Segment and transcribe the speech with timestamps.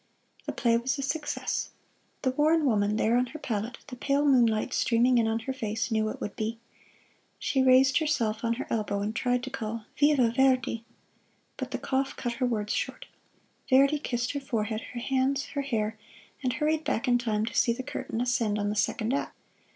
[0.47, 1.69] The play was a success.
[2.23, 5.91] The worn woman there on her pallet, the pale moonlight streaming in on her face,
[5.91, 6.57] knew it would be.
[7.37, 10.83] She raised herself on her elbow and tried to call, "Viva Verdi!"
[11.55, 13.05] But the cough cut her words short.
[13.69, 15.99] Verdi kissed her forehead, her hands, her hair,
[16.41, 19.35] and hurried back in time to see the curtain ascend on the second act.